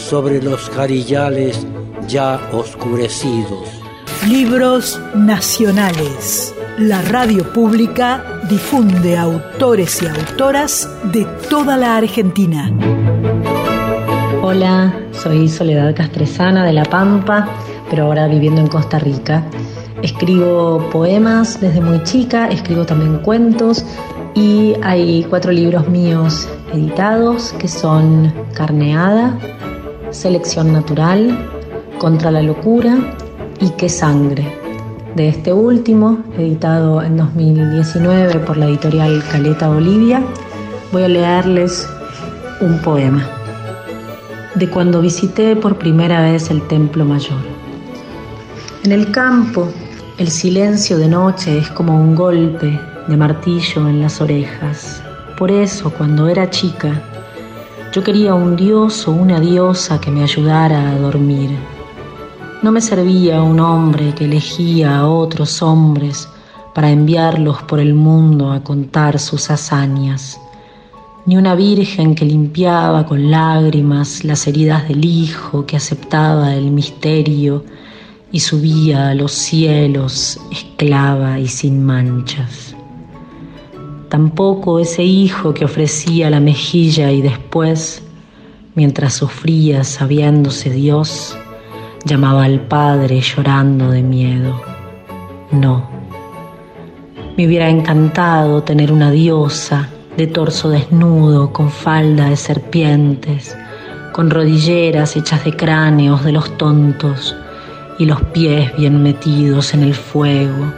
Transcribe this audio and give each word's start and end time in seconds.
sobre 0.00 0.42
los 0.42 0.68
jarillales 0.70 1.66
ya 2.08 2.40
oscurecidos. 2.52 3.68
Libros 4.28 5.00
nacionales. 5.14 6.54
La 6.78 7.02
radio 7.02 7.44
pública 7.52 8.40
difunde 8.48 9.16
autores 9.16 10.02
y 10.02 10.06
autoras 10.06 10.88
de 11.12 11.24
toda 11.48 11.76
la 11.76 11.96
Argentina. 11.96 12.72
Hola, 14.42 14.92
soy 15.12 15.48
Soledad 15.48 15.94
Castresana 15.94 16.64
de 16.64 16.72
La 16.72 16.84
Pampa, 16.84 17.48
pero 17.90 18.06
ahora 18.06 18.26
viviendo 18.26 18.60
en 18.60 18.66
Costa 18.66 18.98
Rica. 18.98 19.44
Escribo 20.02 20.88
poemas 20.90 21.60
desde 21.60 21.80
muy 21.80 22.02
chica, 22.04 22.48
escribo 22.48 22.86
también 22.86 23.18
cuentos 23.18 23.84
y 24.34 24.74
hay 24.82 25.24
cuatro 25.28 25.52
libros 25.52 25.88
míos 25.88 26.48
editados 26.72 27.54
que 27.58 27.68
son 27.68 28.32
Carneada, 28.54 29.38
Selección 30.10 30.72
Natural, 30.72 31.48
Contra 31.98 32.30
la 32.30 32.42
Locura 32.42 32.98
y 33.60 33.70
Qué 33.70 33.88
Sangre. 33.88 34.58
De 35.14 35.28
este 35.28 35.52
último, 35.52 36.18
editado 36.36 37.02
en 37.02 37.16
2019 37.16 38.40
por 38.40 38.56
la 38.56 38.66
editorial 38.66 39.22
Caleta 39.30 39.68
Bolivia, 39.68 40.22
voy 40.92 41.04
a 41.04 41.08
leerles 41.08 41.88
un 42.60 42.78
poema 42.80 43.28
de 44.54 44.68
cuando 44.68 45.00
visité 45.00 45.54
por 45.56 45.78
primera 45.78 46.22
vez 46.22 46.50
el 46.50 46.66
Templo 46.66 47.04
Mayor. 47.04 47.38
En 48.84 48.92
el 48.92 49.10
campo, 49.12 49.68
el 50.18 50.28
silencio 50.28 50.98
de 50.98 51.08
noche 51.08 51.58
es 51.58 51.68
como 51.68 52.00
un 52.00 52.14
golpe 52.14 52.78
de 53.06 53.16
martillo 53.16 53.88
en 53.88 54.02
las 54.02 54.20
orejas. 54.20 55.02
Por 55.38 55.50
eso, 55.50 55.92
cuando 55.96 56.28
era 56.28 56.50
chica, 56.50 57.02
yo 57.92 58.04
quería 58.04 58.34
un 58.34 58.54
dios 58.54 59.08
o 59.08 59.12
una 59.12 59.40
diosa 59.40 60.00
que 60.00 60.12
me 60.12 60.22
ayudara 60.22 60.90
a 60.90 60.98
dormir. 60.98 61.50
No 62.62 62.70
me 62.70 62.80
servía 62.80 63.42
un 63.42 63.58
hombre 63.58 64.14
que 64.14 64.26
elegía 64.26 64.98
a 64.98 65.08
otros 65.08 65.60
hombres 65.60 66.28
para 66.72 66.90
enviarlos 66.90 67.62
por 67.64 67.80
el 67.80 67.94
mundo 67.94 68.52
a 68.52 68.62
contar 68.62 69.18
sus 69.18 69.50
hazañas, 69.50 70.40
ni 71.26 71.36
una 71.36 71.56
virgen 71.56 72.14
que 72.14 72.24
limpiaba 72.24 73.06
con 73.06 73.28
lágrimas 73.28 74.24
las 74.24 74.46
heridas 74.46 74.86
del 74.86 75.04
hijo 75.04 75.66
que 75.66 75.76
aceptaba 75.76 76.54
el 76.54 76.70
misterio 76.70 77.64
y 78.30 78.38
subía 78.38 79.08
a 79.08 79.14
los 79.14 79.32
cielos 79.32 80.38
esclava 80.52 81.40
y 81.40 81.48
sin 81.48 81.84
manchas. 81.84 82.69
Tampoco 84.10 84.80
ese 84.80 85.04
hijo 85.04 85.54
que 85.54 85.64
ofrecía 85.64 86.30
la 86.30 86.40
mejilla 86.40 87.12
y 87.12 87.22
después, 87.22 88.02
mientras 88.74 89.14
sufría 89.14 89.84
sabiéndose 89.84 90.68
Dios, 90.68 91.38
llamaba 92.04 92.42
al 92.42 92.58
Padre 92.60 93.20
llorando 93.20 93.92
de 93.92 94.02
miedo. 94.02 94.60
No. 95.52 95.88
Me 97.36 97.46
hubiera 97.46 97.70
encantado 97.70 98.64
tener 98.64 98.90
una 98.90 99.12
diosa 99.12 99.88
de 100.16 100.26
torso 100.26 100.70
desnudo, 100.70 101.52
con 101.52 101.70
falda 101.70 102.30
de 102.30 102.36
serpientes, 102.36 103.56
con 104.12 104.28
rodilleras 104.28 105.14
hechas 105.14 105.44
de 105.44 105.54
cráneos 105.54 106.24
de 106.24 106.32
los 106.32 106.58
tontos 106.58 107.36
y 108.00 108.06
los 108.06 108.20
pies 108.22 108.76
bien 108.76 109.04
metidos 109.04 109.72
en 109.72 109.84
el 109.84 109.94
fuego, 109.94 110.72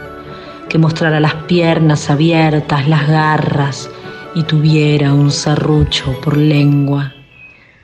que 0.73 0.79
mostrara 0.79 1.19
las 1.19 1.35
piernas 1.35 2.09
abiertas, 2.09 2.87
las 2.87 3.07
garras 3.07 3.91
y 4.33 4.41
tuviera 4.41 5.13
un 5.13 5.29
serrucho 5.29 6.19
por 6.19 6.35
lengua, 6.35 7.13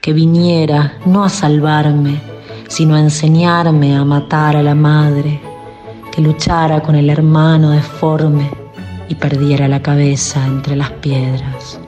que 0.02 0.12
viniera 0.12 0.98
no 1.06 1.24
a 1.24 1.30
salvarme, 1.30 2.20
sino 2.68 2.96
a 2.96 3.00
enseñarme 3.00 3.96
a 3.96 4.04
matar 4.04 4.56
a 4.56 4.64
la 4.64 4.74
madre, 4.74 5.40
que 6.12 6.20
luchara 6.20 6.82
con 6.82 6.96
el 6.96 7.12
hermano 7.12 7.70
deforme 7.70 8.50
y 9.08 9.14
perdiera 9.14 9.68
la 9.68 9.84
cabeza 9.84 10.44
entre 10.48 10.76
las 10.76 10.90
piedras. 10.90 11.80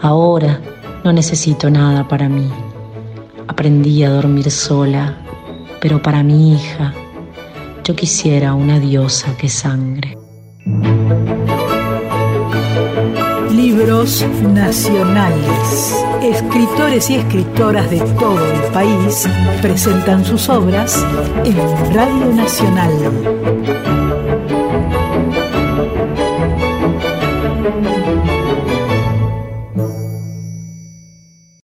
Ahora 0.00 0.58
no 1.04 1.12
necesito 1.12 1.68
nada 1.68 2.08
para 2.08 2.30
mí. 2.30 2.48
Aprendí 3.46 4.04
a 4.04 4.08
dormir 4.08 4.50
sola, 4.50 5.18
pero 5.82 6.00
para 6.00 6.22
mi 6.22 6.54
hija 6.54 6.94
yo 7.84 7.96
quisiera 7.96 8.54
una 8.54 8.78
diosa 8.78 9.36
que 9.36 9.48
sangre. 9.48 10.16
Libros 13.50 14.24
nacionales. 14.52 15.96
Escritores 16.22 17.10
y 17.10 17.16
escritoras 17.16 17.90
de 17.90 18.00
todo 18.18 18.52
el 18.52 18.60
país 18.72 19.26
presentan 19.60 20.24
sus 20.24 20.48
obras 20.48 21.04
en 21.44 21.56
Radio 21.92 22.26
Nacional. 22.34 23.91